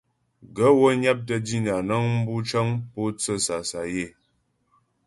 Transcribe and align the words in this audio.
Gaə̂ 0.55 0.71
wə́ 0.79 0.93
nyaptə́ 1.01 1.37
dínà 1.45 1.75
nəŋ 1.87 2.05
bu 2.25 2.33
cəŋ 2.49 2.67
mpótsə́ 2.81 3.37
sasayə́. 3.45 4.09